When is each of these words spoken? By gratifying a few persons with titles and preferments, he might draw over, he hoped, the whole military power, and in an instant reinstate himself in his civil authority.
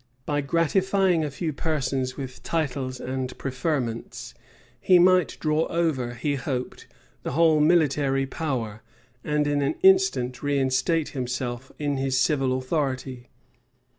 By 0.25 0.41
gratifying 0.41 1.23
a 1.23 1.29
few 1.29 1.53
persons 1.53 2.17
with 2.17 2.41
titles 2.41 2.99
and 2.99 3.37
preferments, 3.37 4.33
he 4.79 4.97
might 4.97 5.37
draw 5.39 5.67
over, 5.67 6.15
he 6.15 6.33
hoped, 6.33 6.87
the 7.21 7.33
whole 7.33 7.59
military 7.59 8.25
power, 8.25 8.81
and 9.23 9.45
in 9.45 9.61
an 9.61 9.75
instant 9.83 10.41
reinstate 10.41 11.09
himself 11.09 11.71
in 11.77 11.97
his 11.97 12.19
civil 12.19 12.57
authority. 12.57 13.29